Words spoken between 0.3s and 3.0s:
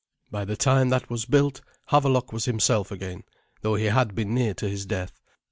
By the time that was built Havelok was himself